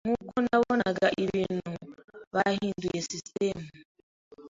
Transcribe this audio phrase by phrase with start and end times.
[0.07, 1.71] Nkuko nabonaga ibintu,
[2.35, 3.65] bahinduye sisitemu.